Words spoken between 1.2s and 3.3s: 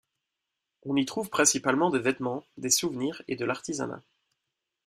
principalement des vêtements, des souvenirs